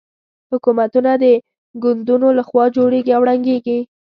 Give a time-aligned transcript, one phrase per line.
[0.51, 1.25] حکومتونه د
[1.83, 3.79] ګوندونو له خوا جوړېږي او ړنګېږي.